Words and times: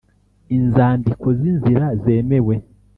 Inzandiko 0.55 1.27
z’inzira 1.37 1.85
zemewe 2.03 2.55